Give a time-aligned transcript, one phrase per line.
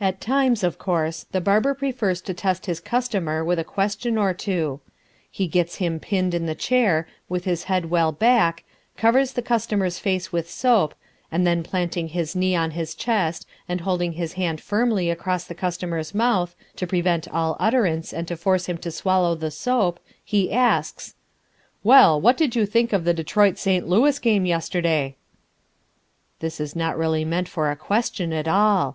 [0.00, 4.32] At times, of course, the barber prefers to test his customer with a question or
[4.32, 4.80] two.
[5.30, 8.64] He gets him pinned in the chair, with his head well back,
[8.96, 10.94] covers the customer's face with soap,
[11.30, 15.54] and then planting his knee on his chest and holding his hand firmly across the
[15.54, 20.50] customer's mouth, to prevent all utterance and to force him to swallow the soap, he
[20.50, 21.14] asks:
[21.84, 23.86] "Well, what did you think of the Detroit St.
[23.86, 25.16] Louis game yesterday?"
[26.40, 28.90] This is not really meant for a question at all.